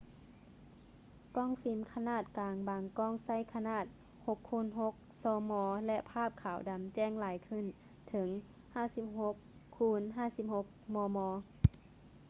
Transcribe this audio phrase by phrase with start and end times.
[1.35, 3.85] ກ້ອງຟິມຂະໜາດກາງບາງກ້ອງໃຊ້ຂະໜາດ
[4.27, 4.93] 6x6
[5.23, 5.51] ຊມ
[5.85, 7.65] ແລະ ພາບຂາວດຳແຈ້ງຫຼາຍຂຶ້ນ
[8.07, 8.27] ເຖິງ
[9.75, 11.17] 56x56 ມມ